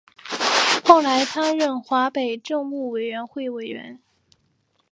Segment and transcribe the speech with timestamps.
[0.83, 4.01] 后来他任华北政务委员会委员。